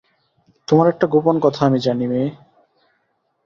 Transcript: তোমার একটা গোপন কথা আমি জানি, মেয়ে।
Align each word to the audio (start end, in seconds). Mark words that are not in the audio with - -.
তোমার 0.67 0.87
একটা 0.87 1.05
গোপন 1.07 1.35
কথা 1.39 1.61
আমি 1.65 1.79
জানি, 1.79 2.05
মেয়ে। 2.07 2.29